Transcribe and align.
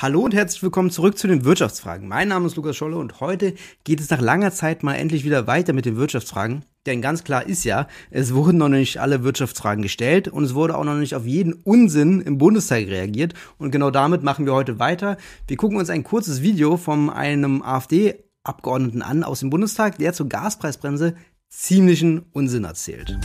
Hallo 0.00 0.20
und 0.20 0.32
herzlich 0.32 0.62
willkommen 0.62 0.92
zurück 0.92 1.18
zu 1.18 1.26
den 1.26 1.44
Wirtschaftsfragen. 1.44 2.06
Mein 2.06 2.28
Name 2.28 2.46
ist 2.46 2.54
Lukas 2.54 2.76
Scholle 2.76 2.96
und 2.96 3.18
heute 3.18 3.54
geht 3.82 3.98
es 3.98 4.10
nach 4.10 4.20
langer 4.20 4.52
Zeit 4.52 4.84
mal 4.84 4.94
endlich 4.94 5.24
wieder 5.24 5.48
weiter 5.48 5.72
mit 5.72 5.86
den 5.86 5.96
Wirtschaftsfragen. 5.96 6.64
Denn 6.86 7.02
ganz 7.02 7.24
klar 7.24 7.44
ist 7.44 7.64
ja, 7.64 7.88
es 8.12 8.32
wurden 8.32 8.58
noch 8.58 8.68
nicht 8.68 8.98
alle 8.98 9.24
Wirtschaftsfragen 9.24 9.82
gestellt 9.82 10.28
und 10.28 10.44
es 10.44 10.54
wurde 10.54 10.78
auch 10.78 10.84
noch 10.84 10.94
nicht 10.94 11.16
auf 11.16 11.26
jeden 11.26 11.52
Unsinn 11.52 12.20
im 12.20 12.38
Bundestag 12.38 12.86
reagiert. 12.86 13.34
Und 13.58 13.72
genau 13.72 13.90
damit 13.90 14.22
machen 14.22 14.46
wir 14.46 14.54
heute 14.54 14.78
weiter. 14.78 15.16
Wir 15.48 15.56
gucken 15.56 15.78
uns 15.78 15.90
ein 15.90 16.04
kurzes 16.04 16.42
Video 16.42 16.76
von 16.76 17.10
einem 17.10 17.60
AfD-Abgeordneten 17.62 19.02
an 19.02 19.24
aus 19.24 19.40
dem 19.40 19.50
Bundestag, 19.50 19.98
der 19.98 20.12
zur 20.12 20.28
Gaspreisbremse 20.28 21.16
ziemlichen 21.48 22.24
Unsinn 22.30 22.62
erzählt. 22.62 23.18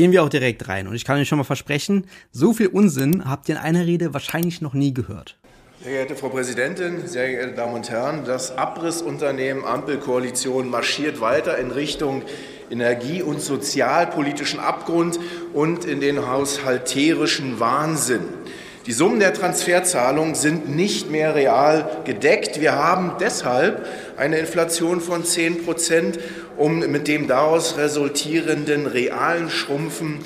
Gehen 0.00 0.12
wir 0.12 0.22
auch 0.22 0.30
direkt 0.30 0.66
rein. 0.66 0.88
Und 0.88 0.94
ich 0.94 1.04
kann 1.04 1.20
euch 1.20 1.28
schon 1.28 1.36
mal 1.36 1.44
versprechen, 1.44 2.06
so 2.32 2.54
viel 2.54 2.68
Unsinn 2.68 3.28
habt 3.28 3.50
ihr 3.50 3.56
in 3.56 3.60
einer 3.60 3.84
Rede 3.84 4.14
wahrscheinlich 4.14 4.62
noch 4.62 4.72
nie 4.72 4.94
gehört. 4.94 5.36
Sehr 5.84 5.92
geehrte 5.92 6.16
Frau 6.16 6.30
Präsidentin, 6.30 7.06
sehr 7.06 7.28
geehrte 7.28 7.52
Damen 7.52 7.74
und 7.74 7.90
Herren, 7.90 8.24
das 8.24 8.56
Abrissunternehmen 8.56 9.62
Ampelkoalition 9.62 10.70
marschiert 10.70 11.20
weiter 11.20 11.58
in 11.58 11.70
Richtung 11.70 12.22
energie- 12.70 13.20
und 13.20 13.42
sozialpolitischen 13.42 14.58
Abgrund 14.58 15.20
und 15.52 15.84
in 15.84 16.00
den 16.00 16.26
haushalterischen 16.26 17.60
Wahnsinn. 17.60 18.22
Die 18.86 18.92
Summen 18.92 19.20
der 19.20 19.34
Transferzahlungen 19.34 20.34
sind 20.34 20.74
nicht 20.74 21.10
mehr 21.10 21.34
real 21.34 22.00
gedeckt. 22.06 22.62
Wir 22.62 22.72
haben 22.72 23.12
deshalb 23.20 23.86
eine 24.16 24.38
Inflation 24.38 25.02
von 25.02 25.22
10 25.22 25.66
Prozent, 25.66 26.18
um 26.60 26.78
mit 26.78 27.08
dem 27.08 27.26
daraus 27.26 27.78
resultierenden 27.78 28.86
realen 28.86 29.50
Schrumpfen 29.50 30.18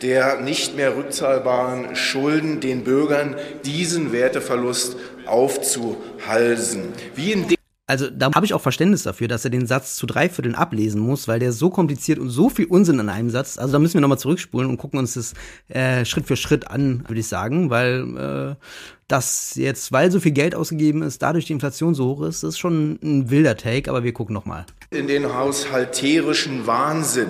der 0.00 0.40
nicht 0.40 0.76
mehr 0.76 0.96
rückzahlbaren 0.96 1.94
Schulden 1.94 2.58
den 2.58 2.82
Bürgern 2.82 3.36
diesen 3.64 4.12
Werteverlust 4.12 4.96
aufzuhalsen. 5.26 6.92
Wie 7.14 7.30
in 7.30 7.46
also 7.92 8.08
da 8.08 8.32
habe 8.32 8.46
ich 8.46 8.54
auch 8.54 8.62
Verständnis 8.62 9.02
dafür, 9.02 9.28
dass 9.28 9.44
er 9.44 9.50
den 9.50 9.66
Satz 9.66 9.96
zu 9.96 10.06
drei 10.06 10.30
Vierteln 10.30 10.54
ablesen 10.54 10.98
muss, 10.98 11.28
weil 11.28 11.38
der 11.38 11.52
so 11.52 11.68
kompliziert 11.68 12.18
und 12.18 12.30
so 12.30 12.48
viel 12.48 12.64
Unsinn 12.64 12.98
in 12.98 13.10
einem 13.10 13.28
Satz. 13.28 13.58
Also 13.58 13.74
da 13.74 13.78
müssen 13.78 13.94
wir 13.94 14.00
nochmal 14.00 14.18
zurückspulen 14.18 14.70
und 14.70 14.78
gucken 14.78 14.98
uns 14.98 15.12
das 15.12 15.34
äh, 15.68 16.06
Schritt 16.06 16.26
für 16.26 16.36
Schritt 16.36 16.70
an, 16.70 17.04
würde 17.06 17.20
ich 17.20 17.28
sagen, 17.28 17.68
weil 17.68 18.56
äh, 18.56 18.64
das 19.08 19.56
jetzt, 19.56 19.92
weil 19.92 20.10
so 20.10 20.20
viel 20.20 20.32
Geld 20.32 20.54
ausgegeben 20.54 21.02
ist, 21.02 21.20
dadurch 21.20 21.44
die 21.44 21.52
Inflation 21.52 21.94
so 21.94 22.06
hoch 22.06 22.22
ist, 22.22 22.44
ist 22.44 22.58
schon 22.58 22.98
ein 23.02 23.28
wilder 23.28 23.58
Take, 23.58 23.90
aber 23.90 24.04
wir 24.04 24.14
gucken 24.14 24.32
nochmal. 24.32 24.64
In 24.88 25.06
den 25.06 25.34
haushalterischen 25.34 26.66
Wahnsinn. 26.66 27.28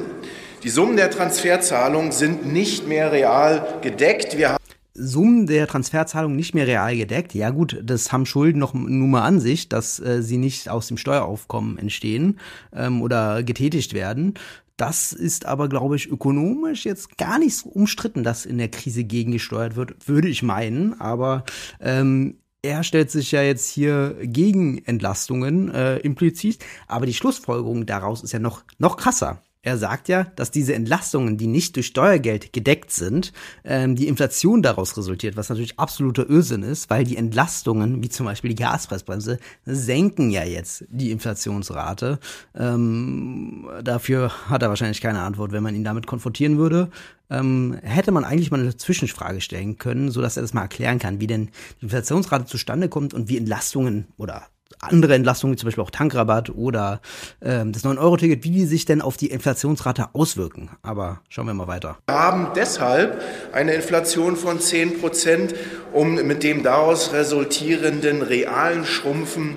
Die 0.62 0.68
Summen 0.68 0.96
der 0.96 1.10
Transferzahlungen 1.10 2.12
sind 2.12 2.46
nicht 2.52 2.86
mehr 2.86 3.10
real 3.10 3.80
gedeckt. 3.82 4.38
Wir 4.38 4.56
Summen 4.94 5.46
der 5.46 5.66
Transferzahlung 5.66 6.36
nicht 6.36 6.54
mehr 6.54 6.66
real 6.66 6.96
gedeckt. 6.96 7.34
Ja 7.34 7.50
gut, 7.50 7.80
das 7.82 8.12
haben 8.12 8.26
Schulden 8.26 8.58
noch 8.58 8.74
nur 8.74 9.08
mal 9.08 9.22
an 9.22 9.40
sich, 9.40 9.68
dass 9.68 9.98
äh, 10.00 10.22
sie 10.22 10.36
nicht 10.36 10.68
aus 10.68 10.88
dem 10.88 10.96
Steueraufkommen 10.96 11.78
entstehen 11.78 12.38
ähm, 12.74 13.02
oder 13.02 13.42
getätigt 13.42 13.94
werden. 13.94 14.34
Das 14.76 15.12
ist 15.12 15.46
aber, 15.46 15.68
glaube 15.68 15.96
ich, 15.96 16.10
ökonomisch 16.10 16.84
jetzt 16.84 17.16
gar 17.16 17.38
nicht 17.38 17.56
so 17.56 17.68
umstritten, 17.68 18.24
dass 18.24 18.46
in 18.46 18.58
der 18.58 18.68
Krise 18.68 19.04
gegengesteuert 19.04 19.76
wird, 19.76 20.08
würde 20.08 20.28
ich 20.28 20.42
meinen. 20.42 21.00
Aber 21.00 21.44
ähm, 21.80 22.38
er 22.62 22.82
stellt 22.82 23.10
sich 23.10 23.32
ja 23.32 23.42
jetzt 23.42 23.68
hier 23.70 24.16
gegen 24.22 24.78
Entlastungen 24.84 25.72
äh, 25.72 25.98
implizit. 25.98 26.64
Aber 26.88 27.06
die 27.06 27.14
Schlussfolgerung 27.14 27.86
daraus 27.86 28.22
ist 28.22 28.32
ja 28.32 28.38
noch, 28.38 28.64
noch 28.78 28.96
krasser. 28.96 29.42
Er 29.64 29.78
sagt 29.78 30.08
ja, 30.08 30.24
dass 30.34 30.50
diese 30.50 30.74
Entlastungen, 30.74 31.38
die 31.38 31.46
nicht 31.46 31.76
durch 31.76 31.86
Steuergeld 31.86 32.52
gedeckt 32.52 32.90
sind, 32.90 33.32
ähm, 33.62 33.94
die 33.94 34.08
Inflation 34.08 34.60
daraus 34.60 34.96
resultiert, 34.96 35.36
was 35.36 35.50
natürlich 35.50 35.78
absoluter 35.78 36.28
Irrsinn 36.28 36.64
ist, 36.64 36.90
weil 36.90 37.04
die 37.04 37.16
Entlastungen, 37.16 38.02
wie 38.02 38.08
zum 38.08 38.26
Beispiel 38.26 38.50
die 38.50 38.60
Gaspreisbremse, 38.60 39.38
senken 39.64 40.30
ja 40.30 40.42
jetzt 40.42 40.84
die 40.88 41.12
Inflationsrate. 41.12 42.18
Ähm, 42.56 43.68
dafür 43.84 44.32
hat 44.48 44.64
er 44.64 44.68
wahrscheinlich 44.68 45.00
keine 45.00 45.20
Antwort, 45.20 45.52
wenn 45.52 45.62
man 45.62 45.76
ihn 45.76 45.84
damit 45.84 46.08
konfrontieren 46.08 46.58
würde. 46.58 46.90
Ähm, 47.30 47.78
hätte 47.84 48.10
man 48.10 48.24
eigentlich 48.24 48.50
mal 48.50 48.58
eine 48.58 48.76
Zwischenfrage 48.76 49.40
stellen 49.40 49.78
können, 49.78 50.10
so 50.10 50.20
dass 50.20 50.36
er 50.36 50.42
das 50.42 50.54
mal 50.54 50.62
erklären 50.62 50.98
kann, 50.98 51.20
wie 51.20 51.28
denn 51.28 51.50
die 51.80 51.84
Inflationsrate 51.84 52.46
zustande 52.46 52.88
kommt 52.88 53.14
und 53.14 53.28
wie 53.28 53.38
Entlastungen 53.38 54.08
oder 54.16 54.48
andere 54.82 55.14
Entlastungen, 55.14 55.56
zum 55.56 55.68
Beispiel 55.68 55.82
auch 55.82 55.90
Tankrabatt 55.90 56.50
oder 56.50 57.00
ähm, 57.40 57.72
das 57.72 57.84
9-Euro-Ticket, 57.84 58.44
wie 58.44 58.50
die 58.50 58.66
sich 58.66 58.84
denn 58.84 59.00
auf 59.00 59.16
die 59.16 59.28
Inflationsrate 59.28 60.14
auswirken. 60.14 60.70
Aber 60.82 61.20
schauen 61.28 61.46
wir 61.46 61.54
mal 61.54 61.68
weiter. 61.68 61.98
Wir 62.06 62.18
haben 62.18 62.48
deshalb 62.54 63.22
eine 63.52 63.74
Inflation 63.74 64.36
von 64.36 64.60
10 64.60 65.00
Prozent, 65.00 65.54
um 65.92 66.14
mit 66.14 66.42
dem 66.42 66.62
daraus 66.62 67.12
resultierenden 67.12 68.22
realen 68.22 68.84
Schrumpfen 68.84 69.54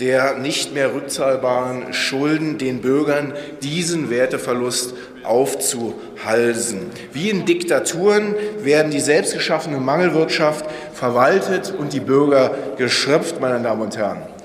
der 0.00 0.36
nicht 0.36 0.74
mehr 0.74 0.94
rückzahlbaren 0.94 1.92
Schulden 1.92 2.58
den 2.58 2.82
Bürgern 2.82 3.32
diesen 3.62 4.10
Werteverlust 4.10 4.94
aufzuhalsen. 5.24 6.90
Wie 7.12 7.30
in 7.30 7.46
Diktaturen 7.46 8.34
werden 8.60 8.90
die 8.92 9.00
selbstgeschaffene 9.00 9.78
Mangelwirtschaft 9.78 10.66
verwaltet 10.92 11.72
und 11.76 11.92
die 11.92 12.00
Bürger 12.00 12.54
geschröpft, 12.76 13.40
meine 13.40 13.62
Damen 13.62 13.82
und 13.82 13.96
Herren. 13.96 14.35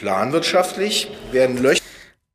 Planwirtschaftlich 0.00 1.08
werden 1.30 1.62
Löcher 1.62 1.80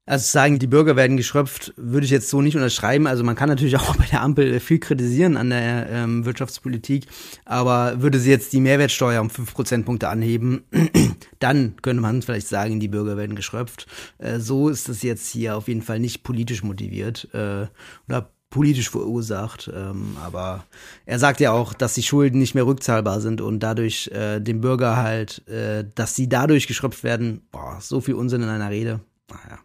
also 0.07 0.23
sagen, 0.23 0.59
die 0.59 0.67
Bürger 0.67 0.95
werden 0.95 1.17
geschröpft, 1.17 1.73
würde 1.77 2.05
ich 2.05 2.11
jetzt 2.11 2.29
so 2.29 2.39
nicht 2.39 2.55
unterschreiben. 2.55 3.07
Also 3.07 3.23
man 3.23 3.35
kann 3.35 3.49
natürlich 3.49 3.75
auch 3.79 3.95
bei 3.95 4.05
der 4.05 4.21
Ampel 4.21 4.59
viel 4.59 4.77
kritisieren 4.77 5.35
an 5.35 5.49
der 5.49 5.89
ähm, 5.89 6.25
Wirtschaftspolitik, 6.25 7.07
aber 7.43 8.03
würde 8.03 8.19
sie 8.19 8.29
jetzt 8.29 8.53
die 8.53 8.59
Mehrwertsteuer 8.61 9.19
um 9.19 9.31
fünf 9.31 9.55
Prozentpunkte 9.55 10.07
anheben, 10.07 10.63
dann 11.39 11.75
könnte 11.81 12.03
man 12.03 12.21
vielleicht 12.21 12.47
sagen, 12.47 12.79
die 12.79 12.87
Bürger 12.87 13.17
werden 13.17 13.35
geschröpft. 13.35 13.87
Äh, 14.19 14.37
so 14.37 14.69
ist 14.69 14.89
das 14.89 15.01
jetzt 15.01 15.27
hier 15.31 15.57
auf 15.57 15.67
jeden 15.67 15.81
Fall 15.81 15.99
nicht 15.99 16.21
politisch 16.21 16.61
motiviert 16.61 17.27
äh, 17.33 17.65
oder 18.07 18.29
politisch 18.49 18.89
verursacht. 18.89 19.69
Ähm, 19.73 20.17
aber 20.23 20.65
er 21.05 21.19
sagt 21.19 21.39
ja 21.39 21.51
auch, 21.51 21.73
dass 21.73 21.93
die 21.93 22.03
Schulden 22.03 22.39
nicht 22.39 22.55
mehr 22.55 22.65
rückzahlbar 22.65 23.21
sind 23.21 23.41
und 23.41 23.59
dadurch 23.59 24.07
äh, 24.13 24.39
dem 24.39 24.61
Bürger 24.61 24.97
halt, 24.97 25.47
äh, 25.47 25.85
dass 25.95 26.15
sie 26.15 26.29
dadurch 26.29 26.67
geschröpft 26.67 27.03
werden. 27.03 27.41
Boah, 27.51 27.77
so 27.81 28.01
viel 28.01 28.15
Unsinn 28.15 28.43
in 28.43 28.49
einer 28.49 28.69
Rede. 28.69 28.99
Naja. 29.29 29.59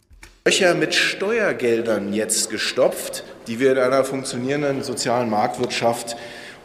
Löcher 0.46 0.74
mit 0.74 0.94
Steuergeldern 0.94 2.12
jetzt 2.12 2.50
gestopft, 2.50 3.24
die 3.46 3.60
wir 3.60 3.72
in 3.72 3.78
einer 3.78 4.04
funktionierenden 4.04 4.82
sozialen 4.82 5.28
Marktwirtschaft 5.28 6.16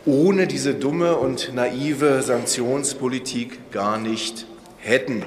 ohne 0.05 0.47
diese 0.47 0.75
dumme 0.75 1.17
und 1.17 1.53
naive 1.53 2.21
Sanktionspolitik 2.21 3.71
gar 3.71 3.97
nicht 3.97 4.45
hätten. 4.77 5.23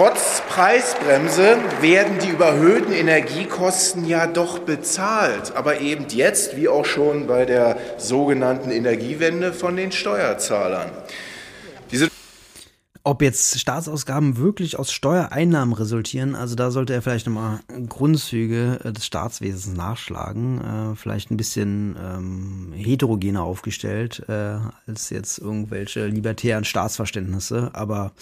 Trotz 0.00 0.40
Preisbremse 0.48 1.58
werden 1.82 2.18
die 2.20 2.30
überhöhten 2.30 2.90
Energiekosten 2.90 4.06
ja 4.06 4.26
doch 4.26 4.60
bezahlt, 4.60 5.54
aber 5.54 5.82
eben 5.82 6.06
jetzt, 6.08 6.56
wie 6.56 6.68
auch 6.70 6.86
schon 6.86 7.26
bei 7.26 7.44
der 7.44 7.76
sogenannten 7.98 8.70
Energiewende, 8.70 9.52
von 9.52 9.76
den 9.76 9.92
Steuerzahlern. 9.92 10.90
Diese 11.92 12.08
ob 13.04 13.20
jetzt 13.20 13.60
Staatsausgaben 13.60 14.38
wirklich 14.38 14.78
aus 14.78 14.90
Steuereinnahmen 14.90 15.74
resultieren, 15.74 16.34
also 16.34 16.54
da 16.54 16.70
sollte 16.70 16.94
er 16.94 17.02
vielleicht 17.02 17.26
nochmal 17.26 17.60
Grundzüge 17.86 18.80
äh, 18.82 18.92
des 18.94 19.04
Staatswesens 19.04 19.76
nachschlagen, 19.76 20.92
äh, 20.92 20.96
vielleicht 20.96 21.30
ein 21.30 21.36
bisschen 21.36 21.98
ähm, 22.02 22.72
heterogener 22.74 23.42
aufgestellt 23.42 24.24
äh, 24.28 24.60
als 24.86 25.10
jetzt 25.10 25.36
irgendwelche 25.36 26.06
libertären 26.06 26.64
Staatsverständnisse, 26.64 27.72
aber 27.74 28.12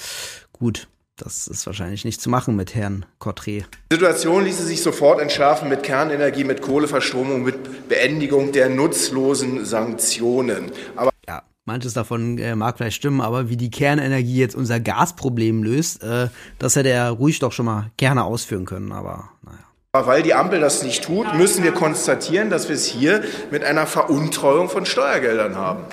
gut, 0.52 0.88
das 1.18 1.48
ist 1.48 1.66
wahrscheinlich 1.66 2.04
nicht 2.04 2.20
zu 2.20 2.30
machen 2.30 2.56
mit 2.56 2.74
Herrn 2.74 3.04
Cottret. 3.18 3.66
Die 3.90 3.96
Situation 3.96 4.44
ließe 4.44 4.64
sich 4.64 4.82
sofort 4.82 5.20
entschärfen 5.20 5.68
mit 5.68 5.82
Kernenergie, 5.82 6.44
mit 6.44 6.62
Kohleverstromung, 6.62 7.42
mit 7.42 7.88
Beendigung 7.88 8.52
der 8.52 8.68
nutzlosen 8.68 9.64
Sanktionen. 9.64 10.70
Aber 10.96 11.10
ja, 11.26 11.42
manches 11.64 11.92
davon 11.92 12.38
äh, 12.38 12.54
mag 12.54 12.78
vielleicht 12.78 12.96
stimmen, 12.96 13.20
aber 13.20 13.48
wie 13.48 13.56
die 13.56 13.70
Kernenergie 13.70 14.36
jetzt 14.36 14.54
unser 14.54 14.80
Gasproblem 14.80 15.62
löst, 15.62 16.02
äh, 16.02 16.28
das 16.58 16.76
hätte 16.76 16.90
er 16.90 17.10
ruhig 17.10 17.40
doch 17.40 17.52
schon 17.52 17.66
mal 17.66 17.90
gerne 17.96 18.24
ausführen 18.24 18.64
können, 18.64 18.92
aber 18.92 19.30
naja. 19.42 19.58
Weil 20.06 20.22
die 20.22 20.34
Ampel 20.34 20.60
das 20.60 20.82
nicht 20.82 21.02
tut, 21.02 21.34
müssen 21.34 21.64
wir 21.64 21.72
konstatieren, 21.72 22.50
dass 22.50 22.68
wir 22.68 22.76
es 22.76 22.84
hier 22.84 23.24
mit 23.50 23.64
einer 23.64 23.86
Veruntreuung 23.86 24.68
von 24.68 24.86
Steuergeldern 24.86 25.56
haben, 25.56 25.84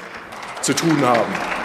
zu 0.61 0.73
tun 0.73 1.01
haben. 1.01 1.64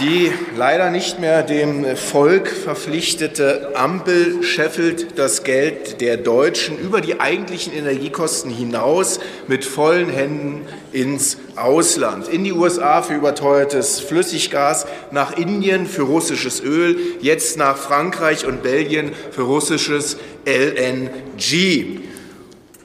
Die 0.00 0.32
leider 0.56 0.88
nicht 0.88 1.20
mehr 1.20 1.42
dem 1.42 1.84
Volk 1.94 2.48
verpflichtete 2.48 3.72
Ampel 3.74 4.42
scheffelt 4.42 5.18
das 5.18 5.44
Geld 5.44 6.00
der 6.00 6.16
Deutschen 6.16 6.78
über 6.78 7.02
die 7.02 7.20
eigentlichen 7.20 7.74
Energiekosten 7.74 8.50
hinaus 8.50 9.20
mit 9.46 9.66
vollen 9.66 10.08
Händen 10.08 10.66
ins 10.92 11.36
Ausland. 11.54 12.28
In 12.28 12.44
die 12.44 12.54
USA 12.54 13.02
für 13.02 13.12
überteuertes 13.12 14.00
Flüssiggas, 14.00 14.86
nach 15.10 15.36
Indien 15.36 15.84
für 15.84 16.02
russisches 16.02 16.62
Öl, 16.62 16.96
jetzt 17.20 17.58
nach 17.58 17.76
Frankreich 17.76 18.46
und 18.46 18.62
Belgien 18.62 19.12
für 19.32 19.42
russisches 19.42 20.16
LNG. 20.46 22.00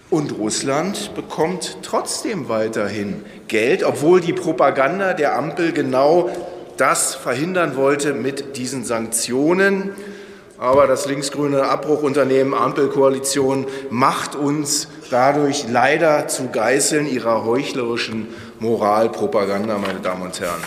Und 0.09 0.37
Russland 0.37 1.15
bekommt 1.15 1.77
trotzdem 1.81 2.49
weiterhin 2.49 3.23
Geld, 3.47 3.85
obwohl 3.85 4.19
die 4.19 4.33
Propaganda 4.33 5.13
der 5.13 5.37
Ampel 5.37 5.71
genau 5.71 6.29
das 6.77 7.15
verhindern 7.15 7.75
wollte 7.75 8.13
mit 8.13 8.57
diesen 8.57 8.83
Sanktionen. 8.83 9.91
Aber 10.57 10.87
das 10.87 11.05
linksgrüne 11.05 11.63
Abbruchunternehmen 11.63 12.53
Ampelkoalition 12.53 13.67
macht 13.89 14.35
uns 14.35 14.87
dadurch 15.09 15.65
leider 15.69 16.27
zu 16.27 16.47
Geißeln 16.47 17.07
ihrer 17.07 17.43
heuchlerischen 17.43 18.27
Moralpropaganda, 18.59 19.77
meine 19.77 19.99
Damen 19.99 20.21
und 20.21 20.39
Herren. 20.39 20.61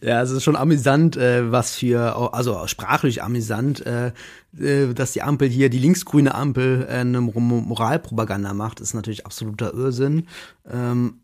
Ja, 0.00 0.22
es 0.22 0.30
ist 0.30 0.42
schon 0.42 0.56
amüsant, 0.56 1.16
äh, 1.16 1.50
was 1.52 1.76
für, 1.76 2.32
also 2.32 2.66
sprachlich 2.66 3.22
amüsant, 3.22 3.84
äh, 3.86 4.12
äh, 4.58 4.92
dass 4.94 5.12
die 5.12 5.22
Ampel 5.22 5.48
hier, 5.48 5.68
die 5.68 5.78
linksgrüne 5.78 6.34
Ampel, 6.34 6.86
eine 6.88 7.20
Moralpropaganda 7.20 8.54
macht, 8.54 8.80
ist 8.80 8.94
natürlich 8.94 9.26
absoluter 9.26 9.74
Irrsinn. 9.74 10.26
Ähm, 10.70 11.20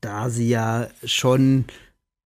da 0.00 0.30
sie 0.30 0.48
ja 0.48 0.88
schon 1.04 1.64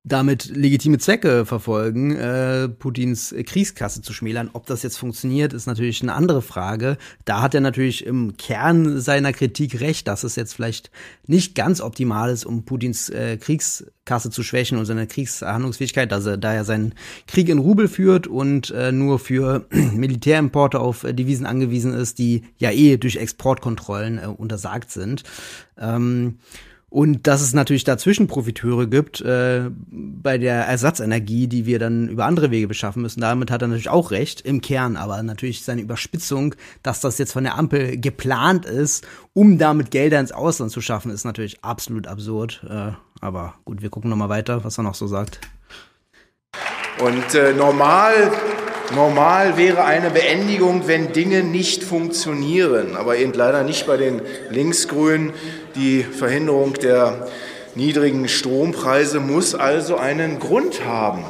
damit 0.05 0.55
legitime 0.55 0.99
Zwecke 0.99 1.45
verfolgen, 1.45 2.15
äh, 2.15 2.69
Putins 2.69 3.33
Kriegskasse 3.45 4.03
zu 4.03 4.13
schmälern. 4.13 4.51
Ob 4.53 4.67
das 4.67 4.83
jetzt 4.83 4.97
funktioniert, 4.97 5.51
ist 5.51 5.65
natürlich 5.65 6.03
eine 6.03 6.13
andere 6.13 6.43
Frage. 6.43 6.97
Da 7.25 7.41
hat 7.41 7.55
er 7.55 7.61
natürlich 7.61 8.05
im 8.05 8.37
Kern 8.37 9.01
seiner 9.01 9.33
Kritik 9.33 9.81
recht, 9.81 10.07
dass 10.07 10.23
es 10.23 10.35
jetzt 10.35 10.53
vielleicht 10.53 10.91
nicht 11.25 11.55
ganz 11.55 11.81
optimal 11.81 12.29
ist, 12.29 12.45
um 12.45 12.65
Putins 12.65 13.09
äh, 13.09 13.37
Kriegskasse 13.37 14.29
zu 14.29 14.43
schwächen 14.43 14.77
und 14.77 14.85
seine 14.85 15.07
Kriegshandlungsfähigkeit, 15.07 16.11
dass 16.11 16.27
er, 16.27 16.37
da 16.37 16.53
er 16.53 16.65
seinen 16.65 16.93
Krieg 17.25 17.49
in 17.49 17.57
Rubel 17.57 17.87
führt 17.87 18.27
und 18.27 18.69
äh, 18.69 18.91
nur 18.91 19.17
für 19.17 19.65
Militärimporte 19.71 20.79
auf 20.79 21.03
äh, 21.03 21.13
Devisen 21.13 21.47
angewiesen 21.47 21.95
ist, 21.95 22.19
die 22.19 22.43
ja 22.57 22.69
eh 22.69 22.97
durch 22.97 23.15
Exportkontrollen 23.15 24.19
äh, 24.19 24.27
untersagt 24.27 24.91
sind. 24.91 25.23
Ähm, 25.79 26.37
und 26.95 27.27
dass 27.27 27.41
es 27.41 27.53
natürlich 27.53 27.83
dazwischen 27.83 28.27
Profiteure 28.27 28.87
gibt 28.87 29.19
äh, 29.19 29.63
bei 29.91 30.37
der 30.37 30.65
Ersatzenergie, 30.65 31.47
die 31.47 31.65
wir 31.65 31.77
dann 31.77 32.07
über 32.07 32.25
andere 32.25 32.51
Wege 32.51 32.69
beschaffen 32.69 33.01
müssen. 33.01 33.19
Damit 33.19 33.51
hat 33.51 33.61
er 33.61 33.67
natürlich 33.67 33.89
auch 33.89 34.11
recht 34.11 34.39
im 34.39 34.61
Kern, 34.61 34.95
aber 34.95 35.21
natürlich 35.21 35.65
seine 35.65 35.81
Überspitzung, 35.81 36.55
dass 36.83 37.01
das 37.01 37.17
jetzt 37.17 37.33
von 37.33 37.43
der 37.43 37.57
Ampel 37.57 37.99
geplant 37.99 38.65
ist, 38.65 39.05
um 39.33 39.57
damit 39.57 39.91
Gelder 39.91 40.21
ins 40.21 40.31
Ausland 40.31 40.71
zu 40.71 40.79
schaffen, 40.79 41.11
ist 41.11 41.25
natürlich 41.25 41.65
absolut 41.65 42.07
absurd. 42.07 42.65
Äh, 42.65 42.93
aber 43.19 43.55
gut, 43.65 43.81
wir 43.81 43.89
gucken 43.89 44.09
noch 44.09 44.15
mal 44.15 44.29
weiter, 44.29 44.63
was 44.63 44.79
er 44.79 44.85
noch 44.85 44.95
so 44.95 45.05
sagt. 45.05 45.41
Und 46.99 47.35
äh, 47.35 47.51
normal 47.51 48.31
Normal 48.93 49.57
wäre 49.57 49.83
eine 49.83 50.11
Beendigung, 50.11 50.87
wenn 50.87 51.11
Dinge 51.11 51.43
nicht 51.43 51.83
funktionieren, 51.83 52.95
aber 52.95 53.17
eben 53.17 53.33
leider 53.33 53.63
nicht 53.63 53.87
bei 53.87 53.97
den 53.97 54.21
Linksgrünen. 54.51 55.33
Die 55.75 56.03
Verhinderung 56.03 56.73
der 56.75 57.27
niedrigen 57.73 58.27
Strompreise 58.27 59.19
muss 59.19 59.55
also 59.55 59.97
einen 59.97 60.39
Grund 60.39 60.85
haben. 60.85 61.25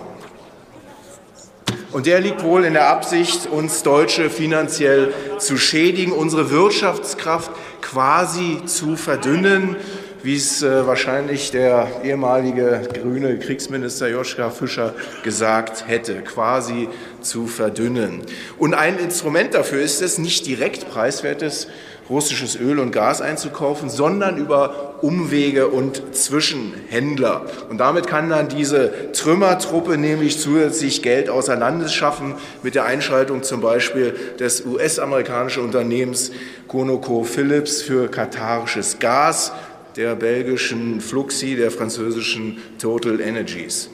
Und 1.91 2.07
der 2.07 2.19
liegt 2.19 2.43
wohl 2.43 2.65
in 2.65 2.73
der 2.73 2.89
Absicht, 2.89 3.47
uns 3.47 3.81
Deutsche 3.83 4.29
finanziell 4.29 5.13
zu 5.37 5.55
schädigen, 5.55 6.11
unsere 6.11 6.51
Wirtschaftskraft 6.51 7.51
quasi 7.81 8.59
zu 8.65 8.97
verdünnen 8.97 9.77
wie 10.25 10.35
es 10.35 10.63
äh, 10.63 10.87
wahrscheinlich 10.87 11.51
der 11.51 11.87
ehemalige 12.03 12.81
grüne 12.99 13.37
Kriegsminister 13.37 14.07
Joschka 14.09 14.49
Fischer 14.49 14.95
gesagt 15.23 15.87
hätte, 15.87 16.15
quasi 16.23 16.89
zu 17.21 17.45
verdünnen. 17.45 18.23
Und 18.57 18.73
ein 18.73 18.97
Instrument 18.97 19.53
dafür 19.53 19.81
ist 19.81 20.01
es, 20.01 20.17
nicht 20.17 20.47
direkt 20.47 20.89
preiswertes 20.89 21.67
russisches 22.09 22.55
Öl 22.59 22.79
und 22.79 22.91
Gas 22.91 23.21
einzukaufen, 23.21 23.89
sondern 23.89 24.37
über 24.37 24.95
Umwege 25.01 25.67
und 25.67 26.15
Zwischenhändler. 26.15 27.45
Und 27.69 27.79
damit 27.79 28.07
kann 28.07 28.29
dann 28.29 28.47
diese 28.47 29.11
Trümmertruppe 29.11 29.97
nämlich 29.97 30.39
zusätzlich 30.39 31.01
Geld 31.01 31.29
außer 31.29 31.55
Landes 31.55 31.93
schaffen, 31.93 32.35
mit 32.63 32.75
der 32.75 32.85
Einschaltung 32.85 33.43
zum 33.43 33.61
Beispiel 33.61 34.15
des 34.39 34.65
US-amerikanischen 34.65 35.63
Unternehmens 35.63 36.31
ConocoPhillips 36.67 37.81
für 37.81 38.09
katarisches 38.09 38.99
Gas 38.99 39.51
der 39.95 40.15
belgischen 40.15 41.01
Fluxi, 41.01 41.55
der 41.55 41.71
französischen 41.71 42.57
Total 42.77 43.19
Energies. 43.19 43.89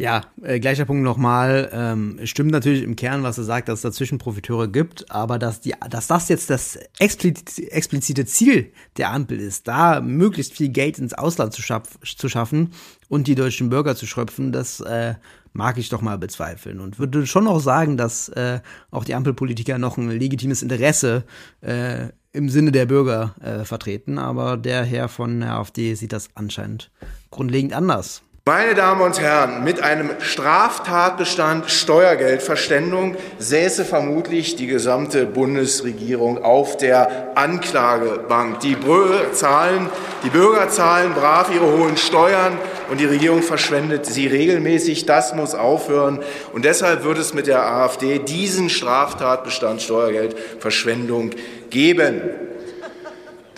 Ja, 0.00 0.22
äh, 0.42 0.60
gleicher 0.60 0.84
Punkt 0.84 1.02
nochmal. 1.02 1.70
Ähm, 1.72 2.20
stimmt 2.22 2.52
natürlich 2.52 2.84
im 2.84 2.94
Kern, 2.94 3.24
was 3.24 3.36
er 3.36 3.42
sagt, 3.42 3.68
dass 3.68 3.80
es 3.80 3.82
dazwischen 3.82 4.18
Profiteure 4.18 4.68
gibt, 4.68 5.10
aber 5.10 5.40
dass, 5.40 5.60
die, 5.60 5.74
dass 5.90 6.06
das 6.06 6.28
jetzt 6.28 6.50
das 6.50 6.78
explizite 7.00 8.24
Ziel 8.24 8.72
der 8.96 9.10
Ampel 9.10 9.40
ist, 9.40 9.66
da 9.66 10.00
möglichst 10.00 10.52
viel 10.52 10.68
Geld 10.68 11.00
ins 11.00 11.14
Ausland 11.14 11.52
zu, 11.52 11.62
schaff, 11.62 11.98
zu 12.04 12.28
schaffen 12.28 12.70
und 13.08 13.26
die 13.26 13.34
deutschen 13.34 13.70
Bürger 13.70 13.96
zu 13.96 14.06
schröpfen, 14.06 14.52
das 14.52 14.78
äh, 14.78 15.14
mag 15.52 15.78
ich 15.78 15.88
doch 15.88 16.00
mal 16.00 16.16
bezweifeln 16.16 16.78
und 16.78 17.00
würde 17.00 17.26
schon 17.26 17.48
auch 17.48 17.58
sagen, 17.58 17.96
dass 17.96 18.28
äh, 18.28 18.60
auch 18.92 19.02
die 19.02 19.16
Ampelpolitiker 19.16 19.78
noch 19.78 19.96
ein 19.96 20.10
legitimes 20.10 20.62
Interesse 20.62 21.24
äh, 21.60 22.10
im 22.32 22.48
Sinne 22.48 22.72
der 22.72 22.86
Bürger 22.86 23.34
äh, 23.42 23.64
vertreten, 23.64 24.18
aber 24.18 24.56
der 24.56 24.84
Herr 24.84 25.08
von 25.08 25.40
der 25.40 25.54
AfD 25.54 25.94
sieht 25.94 26.12
das 26.12 26.28
anscheinend 26.34 26.90
grundlegend 27.30 27.72
anders. 27.72 28.22
Meine 28.48 28.74
Damen 28.74 29.02
und 29.02 29.20
Herren, 29.20 29.62
mit 29.62 29.82
einem 29.82 30.08
Straftatbestand 30.20 31.70
Steuergeldverständung 31.70 33.14
säße 33.38 33.84
vermutlich 33.84 34.56
die 34.56 34.66
gesamte 34.66 35.26
Bundesregierung 35.26 36.42
auf 36.42 36.78
der 36.78 37.36
Anklagebank. 37.36 38.60
Die 38.60 38.74
Bürger 38.74 39.34
zahlen, 39.34 39.90
die 40.24 40.30
Bürger 40.30 40.70
zahlen 40.70 41.12
brav 41.12 41.54
ihre 41.54 41.70
hohen 41.76 41.98
Steuern 41.98 42.56
und 42.90 43.00
die 43.00 43.04
Regierung 43.04 43.42
verschwendet 43.42 44.06
sie 44.06 44.26
regelmäßig. 44.26 45.04
Das 45.04 45.34
muss 45.34 45.54
aufhören. 45.54 46.20
Und 46.54 46.64
deshalb 46.64 47.04
wird 47.04 47.18
es 47.18 47.34
mit 47.34 47.48
der 47.48 47.66
AfD 47.70 48.18
diesen 48.18 48.70
Straftatbestand 48.70 49.82
Steuergeldverschwendung 49.82 51.32
geben. 51.70 52.20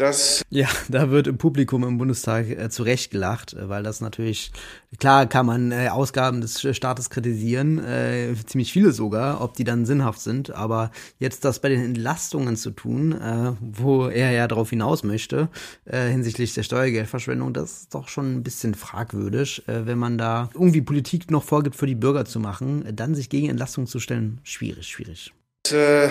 Das 0.01 0.43
ja, 0.49 0.67
da 0.89 1.11
wird 1.11 1.27
im 1.27 1.37
Publikum 1.37 1.85
im 1.85 1.99
Bundestag 1.99 2.49
äh, 2.49 2.71
zu 2.71 2.83
Recht 2.83 3.11
gelacht, 3.11 3.53
äh, 3.53 3.69
weil 3.69 3.83
das 3.83 4.01
natürlich, 4.01 4.51
klar 4.99 5.27
kann 5.27 5.45
man 5.45 5.73
äh, 5.73 5.89
Ausgaben 5.89 6.41
des 6.41 6.67
Staates 6.75 7.11
kritisieren, 7.11 7.79
äh, 7.85 8.35
ziemlich 8.47 8.73
viele 8.73 8.93
sogar, 8.93 9.43
ob 9.43 9.55
die 9.55 9.65
dann 9.65 9.85
sinnhaft 9.85 10.21
sind, 10.21 10.53
aber 10.53 10.91
jetzt 11.19 11.45
das 11.45 11.59
bei 11.59 11.69
den 11.69 11.85
Entlastungen 11.85 12.57
zu 12.57 12.71
tun, 12.71 13.12
äh, 13.12 13.53
wo 13.61 14.06
er 14.06 14.32
ja 14.32 14.49
darauf 14.49 14.70
hinaus 14.70 15.05
möchte, 15.05 15.49
äh, 15.84 16.08
hinsichtlich 16.08 16.55
der 16.55 16.63
Steuergeldverschwendung, 16.63 17.53
das 17.53 17.82
ist 17.82 17.94
doch 17.94 18.08
schon 18.08 18.37
ein 18.37 18.43
bisschen 18.43 18.75
fragwürdig, 18.75 19.69
äh, 19.69 19.84
wenn 19.84 19.99
man 19.99 20.17
da 20.17 20.49
irgendwie 20.55 20.81
Politik 20.81 21.31
noch 21.31 21.44
vorgibt, 21.44 21.77
für 21.77 21.87
die 21.87 21.94
Bürger 21.94 22.25
zu 22.25 22.41
machen, 22.41 22.87
äh, 22.87 22.94
dann 22.94 23.15
sich 23.15 23.29
gegen 23.29 23.51
Entlastungen 23.51 23.87
zu 23.87 24.01
stellen, 24.01 24.41
schwierig, 24.44 24.87
schwierig. 24.87 25.34
Äh, 25.72 26.08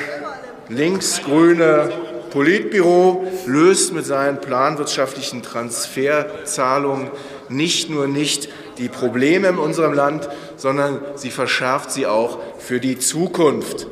links-grüne 0.70 1.92
Politbüro 2.30 3.28
löst 3.48 3.94
mit 3.94 4.06
seinen 4.06 4.40
planwirtschaftlichen 4.40 5.42
Transferzahlungen 5.42 7.10
nicht 7.50 7.90
nur 7.90 8.08
nicht 8.08 8.50
die 8.78 8.88
Probleme 8.88 9.48
in 9.48 9.58
unserem 9.58 9.94
Land, 9.94 10.30
sondern 10.56 11.02
sie 11.16 11.32
verschärft 11.32 11.92
sie 11.92 12.06
auch 12.06 12.38
für 12.60 12.80
die 12.80 13.00
Zukunft. 13.00 13.88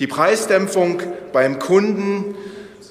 Die 0.00 0.08
Preisdämpfung 0.08 1.00
beim 1.32 1.60
Kunden, 1.60 2.34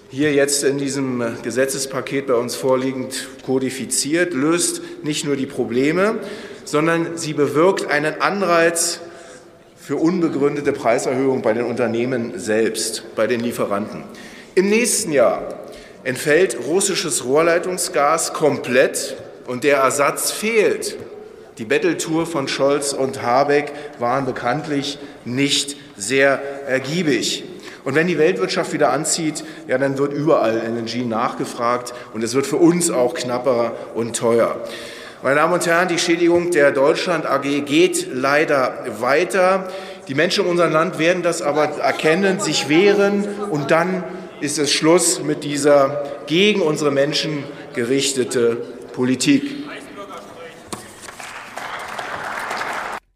hier 0.10 0.34
jetzt 0.34 0.64
in 0.64 0.78
diesem 0.78 1.24
Gesetzespaket 1.44 2.28
bei 2.28 2.36
uns 2.36 2.56
vorliegend 2.56 3.28
kodifiziert, 3.46 4.34
löst 4.34 4.82
nicht 5.04 5.26
nur 5.26 5.36
die 5.36 5.46
Probleme, 5.46 6.20
sondern 6.64 7.18
sie 7.18 7.34
bewirkt 7.34 7.88
einen 7.92 8.22
Anreiz 8.22 9.02
für 9.82 9.96
unbegründete 9.96 10.74
Preiserhöhungen 10.74 11.42
bei 11.42 11.54
den 11.54 11.66
Unternehmen 11.66 12.40
selbst, 12.40 13.04
bei 13.16 13.26
den 13.26 13.40
Lieferanten. 13.40 14.04
Im 14.54 14.70
nächsten 14.70 15.12
Jahr 15.12 15.56
entfällt 16.04 16.58
russisches 16.68 17.26
Rohrleitungsgas 17.26 18.34
komplett 18.34 19.18
und 19.48 19.64
der 19.64 19.78
Ersatz 19.78 20.30
fehlt. 20.30 20.98
Die 21.58 21.66
Betteltour 21.66 22.28
von 22.28 22.48
Scholz 22.48 22.94
und 22.94 23.24
Habeck 23.24 23.72
waren 23.98 24.26
bekanntlich 24.26 25.00
nicht 25.26 25.76
sehr 25.98 26.42
ergiebig. 26.68 27.44
Und 27.84 27.96
wenn 27.96 28.06
die 28.06 28.20
Weltwirtschaft 28.20 28.74
wieder 28.74 28.94
anzieht, 28.94 29.44
ja, 29.68 29.80
dann 29.80 29.98
wird 29.98 30.14
überall 30.14 30.58
LNG 30.58 31.08
nachgefragt 31.08 31.94
und 32.14 32.24
es 32.24 32.36
wird 32.36 32.46
für 32.46 32.58
uns 32.58 32.92
auch 32.92 33.16
knapper 33.16 33.74
und 33.96 34.16
teuer. 34.16 34.62
Meine 35.24 35.36
Damen 35.36 35.54
und 35.54 35.68
Herren, 35.68 35.88
die 35.88 36.00
Schädigung 36.00 36.50
der 36.50 36.72
Deutschland 36.72 37.28
AG 37.28 37.44
geht 37.44 38.08
leider 38.12 38.74
weiter. 39.02 39.68
Die 40.08 40.16
Menschen 40.16 40.46
in 40.46 40.50
unserem 40.50 40.74
Land 40.74 40.98
werden 40.98 41.22
das 41.22 41.44
aber 41.44 41.66
erkennen, 41.66 42.40
sich 42.40 42.70
wehren 42.70 43.28
und 43.52 43.70
dann 43.70 44.04
ist 44.40 44.58
es 44.58 44.74
Schluss 44.74 45.22
mit 45.22 45.44
dieser 45.44 46.02
gegen 46.26 46.62
unsere 46.62 46.90
Menschen 46.90 47.44
gerichtete 47.76 48.58
Politik. 48.94 49.61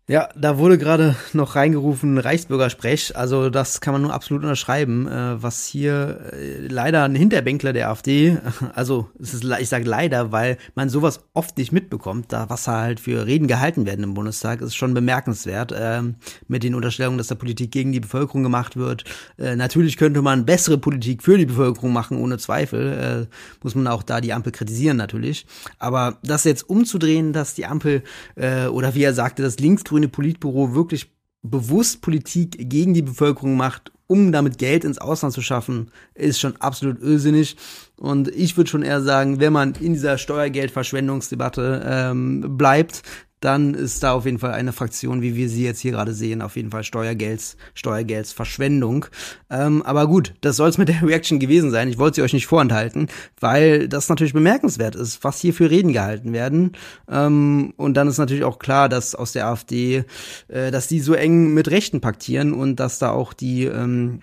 Ja, 0.08 0.30
da 0.36 0.60
wurde 0.60 0.78
gerade 0.78 1.16
noch 1.34 1.56
reingerufen 1.56 2.20
Reichsbürgersprech. 2.20 3.18
Also 3.18 3.50
das 3.50 3.82
kann 3.82 3.92
man 3.92 4.04
nur 4.04 4.14
absolut 4.14 4.44
unterschreiben. 4.44 5.08
Äh, 5.08 5.42
was 5.42 5.66
hier 5.66 6.32
äh, 6.32 6.68
leider 6.68 7.06
ein 7.06 7.16
Hinterbänkler 7.16 7.74
der 7.74 7.90
AfD, 7.90 8.38
also 8.76 9.10
ist, 9.18 9.44
ich 9.44 9.68
sage 9.68 9.86
leider, 9.86 10.32
weil 10.32 10.60
man 10.76 10.90
sowas 10.90 11.22
oft 11.34 11.58
nicht 11.58 11.72
mitbekommt, 11.72 12.32
da 12.32 12.52
was 12.52 12.68
halt 12.68 13.00
für 13.00 13.26
Reden 13.26 13.48
gehalten 13.48 13.88
werden 13.88 14.04
im 14.04 14.14
Bundestag, 14.14 14.62
ist 14.62 14.76
schon 14.76 14.94
bemerkenswert. 14.94 15.72
Äh, 15.72 16.04
mit 16.48 16.62
den 16.62 16.76
Unterstellungen, 16.76 17.18
dass 17.18 17.28
da 17.28 17.36
Politik 17.36 17.72
gegen 17.72 17.92
die 17.92 18.00
Bevölkerung 18.00 18.44
gemacht 18.44 18.78
wird. 18.78 19.06
Äh, 19.40 19.56
natürlich 19.56 19.98
könnte 19.98 20.22
man 20.22 20.46
bessere 20.46 20.78
Politik 20.78 21.24
für 21.24 21.40
die 21.40 21.48
Bevölkerung 21.48 21.94
machen, 21.94 22.20
ohne 22.22 22.38
Zweifel. 22.38 23.28
Muss 23.64 23.74
man 23.74 23.88
auch 23.88 24.04
da 24.04 24.22
die 24.22 24.34
Ampel 24.34 24.52
kritisieren 24.52 24.98
natürlich. 24.98 25.48
Aber 25.80 26.20
das 26.24 26.44
jetzt 26.44 26.70
umzudrehen, 26.70 27.34
dass 27.34 27.56
die 27.56 27.66
Ampel 27.66 28.04
oder 28.36 28.94
wie 28.94 29.04
er 29.04 29.14
sagte, 29.14 29.42
das 29.42 29.60
linksgrüne 29.60 29.95
linksgrüne 29.96 30.08
Politbüro 30.08 30.74
wirklich 30.74 31.12
bewusst 31.42 32.02
Politik 32.02 32.70
gegen 32.70 32.94
die 32.94 33.02
Bevölkerung 33.02 33.56
macht, 33.56 33.92
um 34.08 34.32
damit 34.32 34.58
Geld 34.58 34.84
ins 34.84 34.98
Ausland 34.98 35.34
zu 35.34 35.42
schaffen, 35.42 35.92
ist 36.14 36.40
schon 36.40 36.56
absolut 36.58 37.02
irrsinnig. 37.02 37.56
Und 37.98 38.28
ich 38.30 38.58
würde 38.58 38.70
schon 38.70 38.84
eher 38.84 39.02
sagen, 39.02 39.40
wenn 39.40 39.54
man 39.54 39.74
in 39.74 39.94
dieser 39.94 40.18
Steuergeldverschwendungsdebatte 40.18 41.84
ähm, 41.86 42.58
bleibt, 42.58 43.04
dann 43.46 43.76
ist 43.76 44.02
da 44.02 44.14
auf 44.14 44.26
jeden 44.26 44.40
Fall 44.40 44.54
eine 44.54 44.74
Fraktion, 44.74 45.22
wie 45.22 45.36
wir 45.36 45.50
sie 45.50 45.64
jetzt 45.64 45.80
hier 45.80 45.92
gerade 45.92 46.14
sehen, 46.14 46.42
auf 46.42 46.56
jeden 46.56 46.72
Fall 46.72 46.84
Steuergelds, 46.84 47.58
Steuergeldsverschwendung. 47.76 49.06
Ähm, 49.52 49.84
aber 49.84 50.08
gut, 50.08 50.34
das 50.42 50.56
soll 50.58 50.68
es 50.70 50.80
mit 50.80 50.90
der 50.90 51.02
Reaction 51.04 51.38
gewesen 51.40 51.70
sein. 51.70 51.88
Ich 51.88 52.00
wollte 52.00 52.16
sie 52.16 52.22
euch 52.24 52.34
nicht 52.34 52.48
vorenthalten, 52.48 53.08
weil 53.40 53.88
das 53.88 54.10
natürlich 54.10 54.34
bemerkenswert 54.34 54.96
ist, 54.96 55.24
was 55.24 55.40
hier 55.40 55.54
für 55.54 55.70
Reden 55.70 55.94
gehalten 55.94 56.34
werden. 56.34 56.72
Ähm, 57.08 57.74
und 57.78 57.96
dann 57.96 58.08
ist 58.08 58.18
natürlich 58.18 58.44
auch 58.44 58.58
klar, 58.58 58.90
dass 58.90 59.14
aus 59.14 59.32
der 59.32 59.46
AfD, 59.46 60.06
äh, 60.48 60.72
dass 60.72 60.88
die 60.88 61.00
so 61.00 61.14
eng 61.14 61.54
mit 61.54 61.70
Rechten 61.70 62.02
paktieren 62.02 62.52
und 62.52 62.78
dass 62.78 62.98
da 62.98 63.12
auch 63.12 63.34
die 63.34 63.66
ähm, 63.66 64.22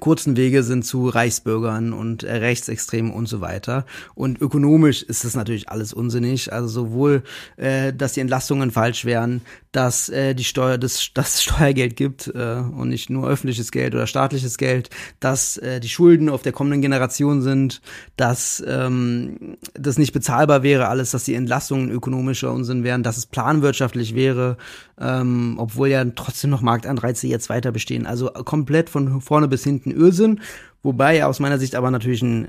kurzen 0.00 0.36
Wege 0.36 0.62
sind 0.62 0.84
zu 0.84 1.08
Reichsbürgern 1.08 1.92
und 1.92 2.22
äh, 2.22 2.34
Rechtsextremen 2.36 3.12
und 3.12 3.26
so 3.26 3.40
weiter. 3.40 3.84
Und 4.14 4.40
ökonomisch 4.40 5.02
ist 5.02 5.24
das 5.24 5.34
natürlich 5.34 5.68
alles 5.68 5.92
unsinnig. 5.92 6.52
Also 6.52 6.68
sowohl, 6.68 7.22
äh, 7.56 7.92
dass 7.92 8.12
die 8.12 8.20
Entlastungen 8.20 8.70
falsch 8.70 9.04
wären, 9.04 9.42
dass 9.74 10.08
äh, 10.08 10.34
die 10.34 10.44
Steuer, 10.44 10.78
das, 10.78 11.10
das 11.14 11.42
Steuergeld 11.42 11.96
gibt 11.96 12.28
äh, 12.28 12.62
und 12.76 12.88
nicht 12.90 13.10
nur 13.10 13.28
öffentliches 13.28 13.72
Geld 13.72 13.92
oder 13.94 14.06
staatliches 14.06 14.56
Geld, 14.56 14.88
dass 15.18 15.56
äh, 15.56 15.80
die 15.80 15.88
Schulden 15.88 16.28
auf 16.28 16.42
der 16.42 16.52
kommenden 16.52 16.80
Generation 16.80 17.42
sind, 17.42 17.82
dass 18.16 18.62
ähm, 18.68 19.56
das 19.74 19.98
nicht 19.98 20.12
bezahlbar 20.12 20.62
wäre, 20.62 20.86
alles, 20.86 21.10
dass 21.10 21.24
die 21.24 21.34
Entlastungen 21.34 21.90
ökonomischer 21.90 22.52
Unsinn 22.52 22.84
wären, 22.84 23.02
dass 23.02 23.16
es 23.16 23.26
planwirtschaftlich 23.26 24.14
wäre, 24.14 24.58
ähm, 25.00 25.56
obwohl 25.58 25.88
ja 25.88 26.04
trotzdem 26.04 26.50
noch 26.50 26.62
Marktanreize 26.62 27.26
jetzt 27.26 27.48
weiter 27.48 27.72
bestehen. 27.72 28.06
Also 28.06 28.28
komplett 28.28 28.88
von 28.88 29.20
vorne 29.20 29.48
bis 29.48 29.64
hinten 29.64 29.90
Irrsinn. 29.90 30.40
Wobei 30.84 31.24
aus 31.24 31.40
meiner 31.40 31.58
Sicht 31.58 31.74
aber 31.74 31.90
natürlich 31.90 32.22
einen 32.22 32.48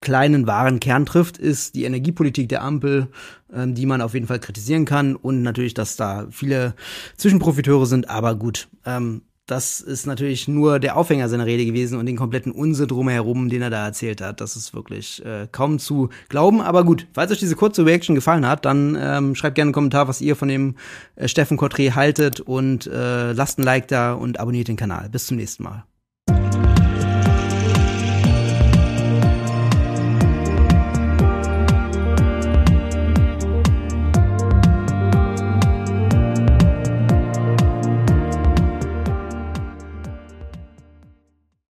kleinen 0.00 0.46
wahren 0.46 0.80
Kern 0.80 1.06
trifft, 1.06 1.38
ist 1.38 1.74
die 1.74 1.84
Energiepolitik 1.84 2.48
der 2.48 2.62
Ampel, 2.62 3.08
ähm, 3.52 3.74
die 3.74 3.86
man 3.86 4.00
auf 4.00 4.14
jeden 4.14 4.26
Fall 4.26 4.40
kritisieren 4.40 4.84
kann 4.84 5.16
und 5.16 5.42
natürlich, 5.42 5.74
dass 5.74 5.96
da 5.96 6.26
viele 6.30 6.74
Zwischenprofiteure 7.16 7.86
sind, 7.86 8.08
aber 8.08 8.34
gut. 8.34 8.68
Ähm, 8.86 9.22
das 9.50 9.80
ist 9.80 10.06
natürlich 10.06 10.46
nur 10.46 10.78
der 10.78 10.96
Aufhänger 10.96 11.28
seiner 11.28 11.44
Rede 11.44 11.66
gewesen 11.66 11.98
und 11.98 12.06
den 12.06 12.16
kompletten 12.16 12.52
Unsinn 12.52 12.86
drumherum, 12.86 13.48
den 13.48 13.62
er 13.62 13.70
da 13.70 13.84
erzählt 13.84 14.20
hat. 14.20 14.40
Das 14.40 14.54
ist 14.54 14.74
wirklich 14.74 15.24
äh, 15.24 15.48
kaum 15.50 15.80
zu 15.80 16.10
glauben. 16.28 16.60
Aber 16.60 16.84
gut, 16.84 17.08
falls 17.12 17.32
euch 17.32 17.40
diese 17.40 17.56
kurze 17.56 17.84
Reaction 17.84 18.14
gefallen 18.14 18.46
hat, 18.46 18.64
dann 18.64 18.96
ähm, 19.00 19.34
schreibt 19.34 19.56
gerne 19.56 19.70
einen 19.70 19.74
Kommentar, 19.74 20.06
was 20.06 20.20
ihr 20.20 20.36
von 20.36 20.46
dem 20.46 20.76
äh, 21.16 21.26
Steffen 21.26 21.58
Cotré 21.58 21.96
haltet 21.96 22.38
und 22.38 22.86
äh, 22.86 23.32
lasst 23.32 23.58
ein 23.58 23.64
Like 23.64 23.88
da 23.88 24.12
und 24.12 24.38
abonniert 24.38 24.68
den 24.68 24.76
Kanal. 24.76 25.08
Bis 25.08 25.26
zum 25.26 25.36
nächsten 25.36 25.64
Mal. 25.64 25.82